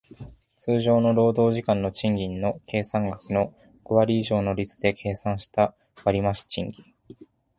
[0.57, 3.53] 通常の労働時間の賃金の計算額の
[3.83, 6.85] 五割以上の率で計算した割増賃金